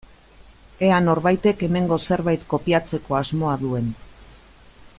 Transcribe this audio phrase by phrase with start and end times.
[0.85, 3.93] Ea norbaitek hemengo zerbait kopiatzeko asmoa duen.